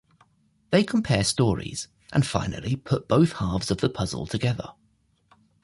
They 0.71 0.83
compare 0.83 1.23
stories 1.23 1.87
and 2.11 2.25
finally 2.25 2.75
put 2.75 3.07
both 3.07 3.33
halves 3.33 3.69
of 3.69 3.77
the 3.81 3.89
puzzle 3.89 4.25
together. 4.25 4.69